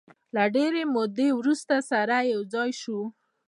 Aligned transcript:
د 0.35 0.37
ډېرې 0.55 0.83
مودې 0.93 1.29
وروسته 1.39 1.75
سره 1.89 2.15
یو 2.33 2.41
ځای 2.53 2.69
شوو. 2.81 3.05